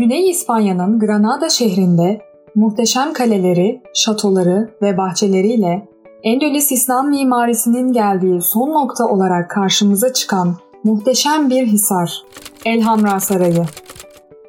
[0.00, 2.20] Güney İspanya'nın Granada şehrinde
[2.54, 5.88] muhteşem kaleleri, şatoları ve bahçeleriyle
[6.22, 12.22] Endülüs İslam mimarisinin geldiği son nokta olarak karşımıza çıkan muhteşem bir hisar,
[12.64, 13.64] Elhamra Sarayı.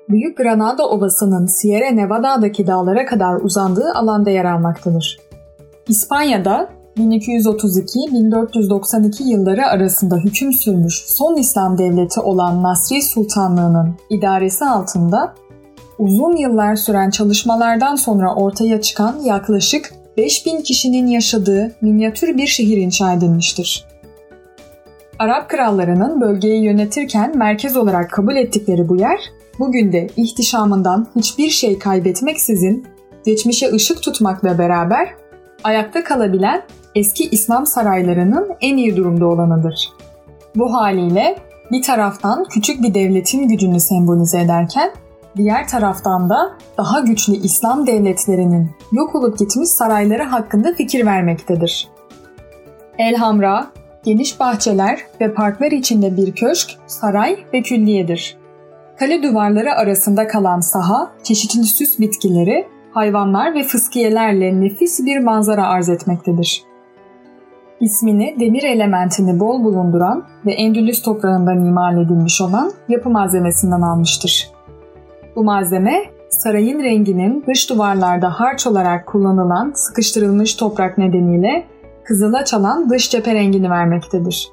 [0.09, 5.20] Büyük Granada Ovası'nın Sierra Nevada'daki dağlara kadar uzandığı alanda yer almaktadır.
[5.88, 15.33] İspanya'da 1232-1492 yılları arasında hüküm sürmüş son İslam devleti olan Nasri Sultanlığı'nın idaresi altında
[16.02, 23.14] uzun yıllar süren çalışmalardan sonra ortaya çıkan yaklaşık 5000 kişinin yaşadığı minyatür bir şehir inşa
[23.14, 23.86] edilmiştir.
[25.20, 29.20] Arap krallarının bölgeyi yönetirken merkez olarak kabul ettikleri bu yer,
[29.59, 32.88] bugün de ihtişamından hiçbir şey kaybetmeksizin
[33.26, 35.09] geçmişe ışık tutmakla beraber
[35.64, 36.62] ayakta kalabilen
[36.95, 39.90] eski İslam saraylarının en iyi durumda olanıdır.
[40.56, 41.38] Bu haliyle
[41.72, 44.92] bir taraftan küçük bir devletin gücünü sembolize ederken
[45.38, 51.88] diğer taraftan da daha güçlü İslam devletlerinin yok olup gitmiş sarayları hakkında fikir vermektedir.
[52.97, 53.67] Elhamra,
[54.03, 58.38] geniş bahçeler ve parklar içinde bir köşk, saray ve külliyedir.
[59.00, 65.89] Kale duvarları arasında kalan saha, çeşitli süs bitkileri, hayvanlar ve fıskiyelerle nefis bir manzara arz
[65.89, 66.63] etmektedir.
[67.80, 74.52] İsmini demir elementini bol bulunduran ve Endülüs toprağından imal edilmiş olan yapı malzemesinden almıştır.
[75.36, 81.68] Bu malzeme sarayın renginin dış duvarlarda harç olarak kullanılan sıkıştırılmış toprak nedeniyle
[82.04, 84.50] kızıla çalan dış cephe rengini vermektedir.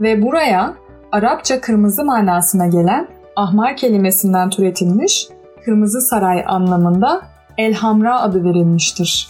[0.00, 0.74] Ve buraya
[1.12, 5.28] Arapça kırmızı manasına gelen ahmar kelimesinden türetilmiş
[5.64, 7.22] kırmızı saray anlamında
[7.58, 9.28] Elhamra adı verilmiştir.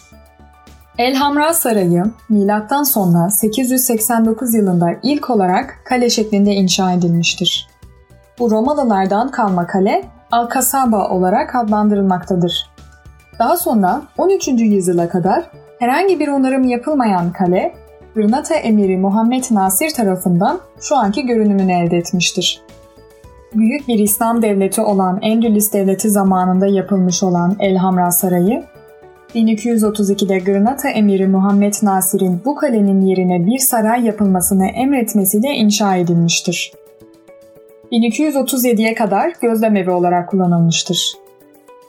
[0.98, 7.68] Elhamra Sarayı milattan sonra 889 yılında ilk olarak kale şeklinde inşa edilmiştir.
[8.38, 12.70] Bu Romalılardan kalma kale Al-Kasaba olarak adlandırılmaktadır.
[13.38, 14.48] Daha sonra 13.
[14.48, 15.44] yüzyıla kadar
[15.78, 17.74] herhangi bir onarım yapılmayan kale,
[18.14, 22.62] Granada emiri Muhammed Nasir tarafından şu anki görünümünü elde etmiştir.
[23.54, 28.64] Büyük bir İslam devleti olan Endülüs devleti zamanında yapılmış olan Elhamra Sarayı,
[29.34, 36.72] 1232'de Granada emiri Muhammed Nasir'in bu kalenin yerine bir saray yapılmasını emretmesiyle inşa edilmiştir.
[37.92, 41.14] 1237'ye kadar gözlemevi olarak kullanılmıştır.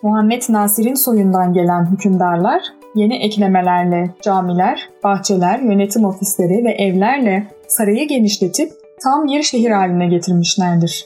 [0.03, 2.61] Muhammed Nasir'in soyundan gelen hükümdarlar
[2.95, 8.71] yeni eklemelerle camiler, bahçeler, yönetim ofisleri ve evlerle sarayı genişletip
[9.03, 11.05] tam bir şehir haline getirmişlerdir.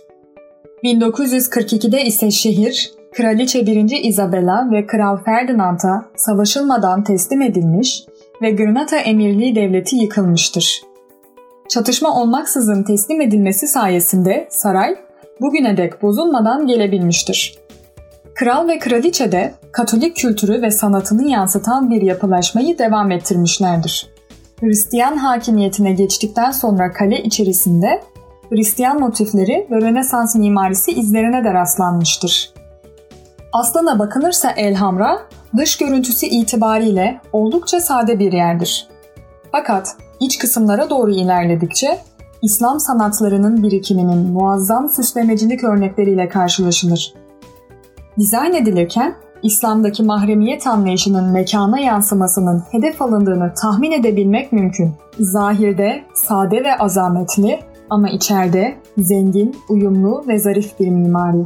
[0.84, 4.04] 1942'de ise şehir, Kraliçe 1.
[4.04, 8.04] Isabella ve Kral Ferdinand'a savaşılmadan teslim edilmiş
[8.42, 10.89] ve Granada Emirliği Devleti yıkılmıştır.
[11.70, 14.96] Çatışma olmaksızın teslim edilmesi sayesinde saray
[15.42, 17.60] bugüne dek bozulmadan gelebilmiştir.
[18.36, 24.10] Kral ve kraliçe de Katolik kültürü ve sanatını yansıtan bir yapılaşmayı devam ettirmişlerdir.
[24.60, 28.02] Hristiyan hakimiyetine geçtikten sonra kale içerisinde
[28.50, 32.54] Hristiyan motifleri ve Rönesans mimarisi izlerine de rastlanmıştır.
[33.54, 35.20] Aslına bakılırsa Elhamra,
[35.58, 38.88] dış görüntüsü itibariyle oldukça sade bir yerdir.
[39.52, 42.00] Fakat iç kısımlara doğru ilerledikçe
[42.42, 47.14] İslam sanatlarının birikiminin muazzam süslemecilik örnekleriyle karşılaşılır.
[48.20, 54.92] Dizayn edilirken İslam'daki mahremiyet anlayışının mekana yansımasının hedef alındığını tahmin edebilmek mümkün.
[55.20, 57.60] Zahirde sade ve azametli
[57.90, 61.44] ama içeride zengin, uyumlu ve zarif bir mimari.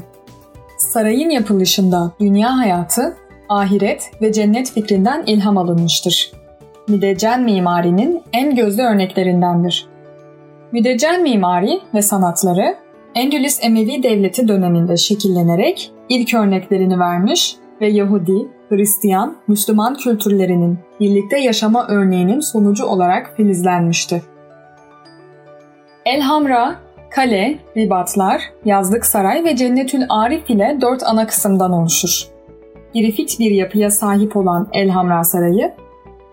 [0.78, 3.16] Sarayın yapılışında dünya hayatı,
[3.50, 6.43] ahiret ve cennet fikrinden ilham alınmıştır.
[6.88, 9.88] Müdeccel mimarinin en gözlü örneklerindendir.
[10.72, 12.76] Müdeccel mimari ve sanatları
[13.16, 21.88] Endülüs Emevi Devleti döneminde şekillenerek ilk örneklerini vermiş ve Yahudi, Hristiyan, Müslüman kültürlerinin birlikte yaşama
[21.88, 24.22] örneğinin sonucu olarak filizlenmişti.
[26.06, 26.76] Elhamra,
[27.10, 32.28] kale, ribatlar, yazlık saray ve Cennetül Arif ile dört ana kısımdan oluşur.
[32.94, 35.74] Girifit bir yapıya sahip olan Elhamra Sarayı,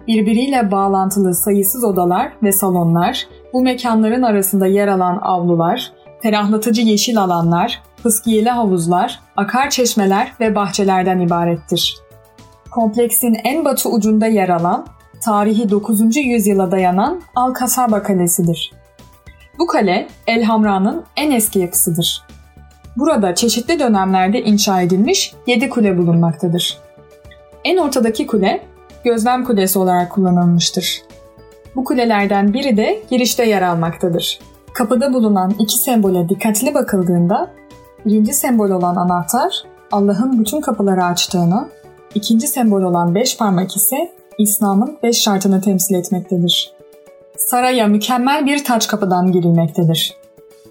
[0.06, 5.92] birbiriyle bağlantılı sayısız odalar ve salonlar, bu mekanların arasında yer alan avlular,
[6.22, 11.96] ferahlatıcı yeşil alanlar, fıskiyeli havuzlar, akar çeşmeler ve bahçelerden ibarettir.
[12.70, 14.86] Kompleksin en batı ucunda yer alan,
[15.24, 16.16] tarihi 9.
[16.16, 18.72] yüzyıla dayanan Al-Kasaba Kalesi'dir.
[19.58, 22.22] Bu kale Elhamra'nın en eski yapısıdır.
[22.96, 26.78] Burada çeşitli dönemlerde inşa edilmiş 7 kule bulunmaktadır.
[27.64, 28.69] En ortadaki kule
[29.04, 31.02] gözlem kulesi olarak kullanılmıştır.
[31.76, 34.38] Bu kulelerden biri de girişte yer almaktadır.
[34.74, 37.50] Kapıda bulunan iki sembole dikkatli bakıldığında
[38.06, 39.62] birinci sembol olan anahtar
[39.92, 41.68] Allah'ın bütün kapıları açtığını,
[42.14, 43.96] ikinci sembol olan beş parmak ise
[44.38, 46.72] İslam'ın beş şartını temsil etmektedir.
[47.36, 50.14] Saraya mükemmel bir taç kapıdan girilmektedir.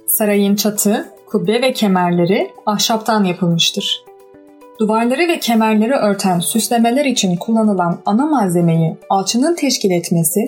[0.07, 4.08] Sarayın çatı, kubbe ve kemerleri ahşaptan yapılmıştır.
[4.79, 10.39] Duvarları ve kemerleri örten süslemeler için kullanılan ana malzemeyi alçının teşkil etmesi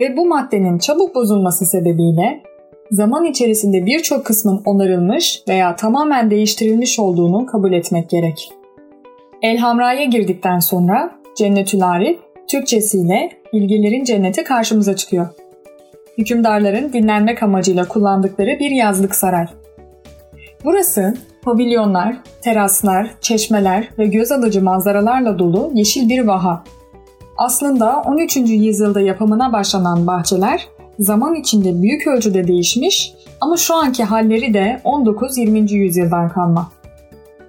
[0.00, 2.42] ve bu maddenin çabuk bozulması sebebiyle
[2.90, 8.52] zaman içerisinde birçok kısmın onarılmış veya tamamen değiştirilmiş olduğunu kabul etmek gerek.
[9.42, 12.18] Elhamra'ya girdikten sonra Cennetül Arif,
[12.48, 15.28] Türkçesiyle bilgilerin cenneti karşımıza çıkıyor.
[16.18, 19.46] Hükümdarların dinlenmek amacıyla kullandıkları bir yazlık saray.
[20.64, 26.64] Burası pavilyonlar, teraslar, çeşmeler ve göz alıcı manzaralarla dolu yeşil bir vaha.
[27.36, 28.36] Aslında 13.
[28.36, 30.68] yüzyılda yapımına başlanan bahçeler
[30.98, 35.72] zaman içinde büyük ölçüde değişmiş ama şu anki halleri de 19-20.
[35.72, 36.72] yüzyıldan kalma.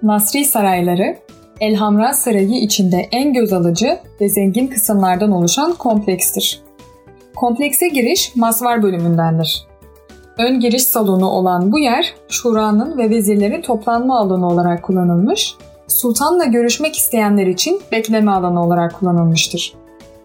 [0.02, 1.16] Nasri sarayları,
[1.60, 6.62] Elhamra Sarayı içinde en göz alıcı ve zengin kısımlardan oluşan komplekstir.
[7.36, 9.66] Komplekse giriş masvar bölümündendir.
[10.38, 15.56] Ön giriş salonu olan bu yer şuranın ve vezirlerin toplanma alanı olarak kullanılmış,
[15.88, 19.74] sultanla görüşmek isteyenler için bekleme alanı olarak kullanılmıştır.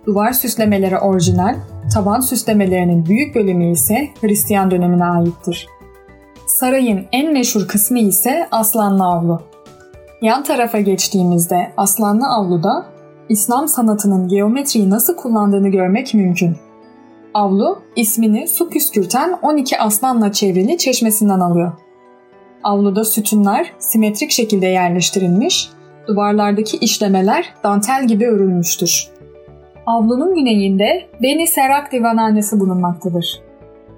[0.05, 1.55] Duvar süslemeleri orijinal,
[1.93, 5.67] tavan süslemelerinin büyük bölümü ise Hristiyan dönemine aittir.
[6.47, 9.41] Sarayın en meşhur kısmı ise Aslanlı Avlu.
[10.21, 12.85] Yan tarafa geçtiğimizde Aslanlı Avlu'da
[13.29, 16.57] İslam sanatının geometriyi nasıl kullandığını görmek mümkün.
[17.33, 21.71] Avlu ismini su püskürten 12 aslanla çevrili çeşmesinden alıyor.
[22.63, 25.69] Avluda sütunlar simetrik şekilde yerleştirilmiş,
[26.07, 29.07] duvarlardaki işlemeler dantel gibi örülmüştür.
[29.85, 33.41] Avlunun güneyinde Beni Serak Divanhanesi bulunmaktadır.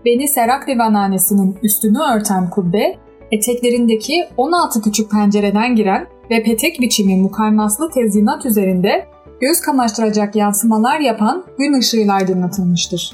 [0.06, 2.95] Beni Serak Divanhanesi'nin üstünü örten kubbe,
[3.31, 9.06] eteklerindeki 16 küçük pencereden giren ve petek biçimi mukarnaslı tezyinat üzerinde
[9.42, 13.14] göz kamaştıracak yansımalar yapan gün ışığıyla aydınlatılmıştır.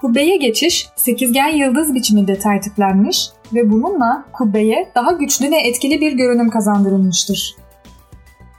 [0.00, 6.50] Kubbeye geçiş sekizgen yıldız biçiminde tertiplenmiş ve bununla kubbeye daha güçlü ve etkili bir görünüm
[6.50, 7.56] kazandırılmıştır.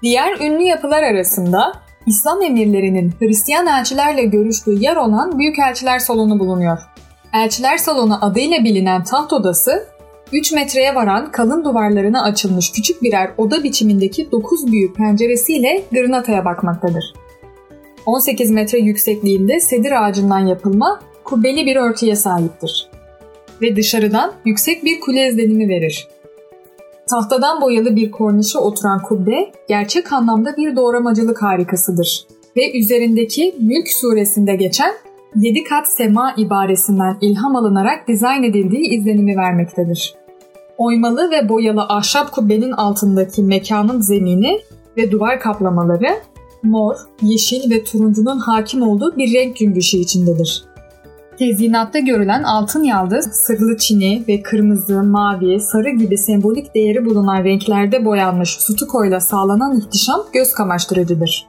[0.02, 1.74] Diğer ünlü yapılar arasında
[2.06, 6.80] İslam emirlerinin Hristiyan elçilerle görüştüğü yer olan Büyükelçiler Salonu bulunuyor.
[7.34, 9.88] Elçiler Salonu adıyla bilinen taht odası
[10.32, 17.14] 3 metreye varan kalın duvarlarına açılmış küçük birer oda biçimindeki 9 büyük penceresiyle Granata'ya bakmaktadır.
[18.06, 22.90] 18 metre yüksekliğinde sedir ağacından yapılma kubbeli bir örtüye sahiptir.
[23.62, 26.08] Ve dışarıdan yüksek bir kule izlenimi verir.
[27.10, 32.28] Tahtadan boyalı bir kornişe oturan kubbe gerçek anlamda bir doğramacılık harikasıdır.
[32.58, 34.94] Ve üzerindeki Mülk suresinde geçen
[35.36, 40.16] 7 kat sema ibaresinden ilham alınarak dizayn edildiği izlenimi vermektedir.
[40.78, 44.60] Oymalı ve boyalı ahşap kubbenin altındaki mekanın zemini
[44.98, 46.10] ve duvar kaplamaları
[46.64, 50.64] mor, yeşil ve turuncunun hakim olduğu bir renk cümbüşü içindedir.
[51.40, 58.06] Tezyinatta görülen altın yaldız, sırlı çini ve kırmızı, mavi, sarı gibi sembolik değeri bulunan renklerde
[58.06, 61.48] boyanmış sutukoyla sağlanan ihtişam göz kamaştırıcıdır.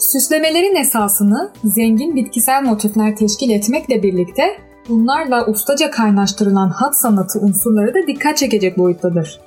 [0.00, 4.42] Süslemelerin esasını zengin bitkisel motifler teşkil etmekle birlikte
[4.88, 9.40] bunlarla ustaca kaynaştırılan hat sanatı unsurları da dikkat çekecek boyuttadır.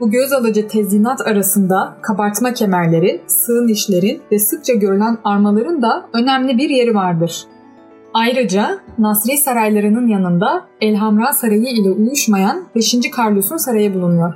[0.00, 6.58] Bu göz alıcı tezyinat arasında kabartma kemerleri, sığın işlerin ve sıkça görülen armaların da önemli
[6.58, 7.44] bir yeri vardır.
[8.14, 12.94] Ayrıca Nasri saraylarının yanında Elhamra Sarayı ile uyuşmayan 5.
[13.18, 14.34] Carlos'un sarayı bulunuyor.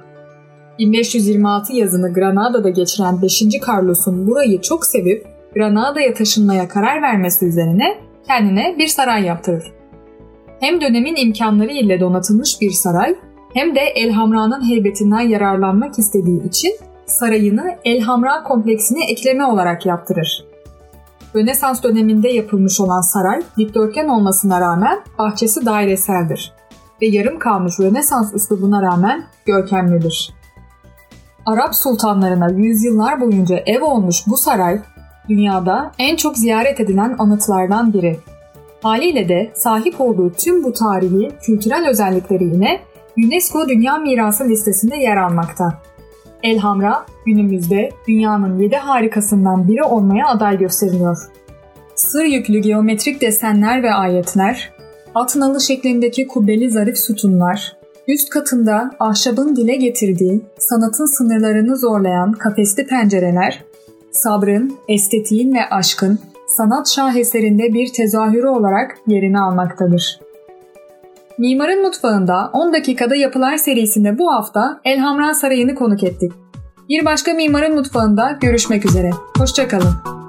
[0.78, 3.42] 1526 yazını Granada'da geçiren 5.
[3.68, 9.72] Carlos'un burayı çok sevip Granada'ya taşınmaya karar vermesi üzerine kendine bir saray yaptırır.
[10.60, 13.14] Hem dönemin imkanları ile donatılmış bir saray
[13.54, 16.72] hem de Elhamra'nın heybetinden yararlanmak istediği için
[17.06, 20.44] sarayını Elhamra kompleksine ekleme olarak yaptırır.
[21.36, 26.52] Rönesans döneminde yapılmış olan saray dikdörtgen olmasına rağmen bahçesi daireseldir
[27.02, 30.34] ve yarım kalmış Rönesans üslubuna rağmen görkemlidir.
[31.46, 34.80] Arap sultanlarına yüzyıllar boyunca ev olmuş bu saray,
[35.28, 38.16] dünyada en çok ziyaret edilen anıtlardan biri.
[38.82, 42.80] Haliyle de sahip olduğu tüm bu tarihi, kültürel özellikleriyle
[43.16, 45.78] UNESCO Dünya Mirası listesinde yer almakta.
[46.42, 51.18] Elhamra günümüzde dünyanın 7 harikasından biri olmaya aday gösteriliyor.
[51.94, 54.72] Sır yüklü geometrik desenler ve ayetler,
[55.14, 57.76] atnalı şeklindeki kubbeli zarif sütunlar,
[58.08, 63.64] üst katında ahşabın dile getirdiği, sanatın sınırlarını zorlayan kafesli pencereler,
[64.12, 70.20] sabrın, estetiğin ve aşkın sanat şaheserinde bir tezahürü olarak yerini almaktadır.
[71.38, 76.32] Mimarın Mutfağında 10 dakikada yapılar serisinde bu hafta Elhamra Sarayı'nı konuk ettik.
[76.88, 79.10] Bir başka mimarın mutfağında görüşmek üzere.
[79.38, 80.21] Hoşçakalın.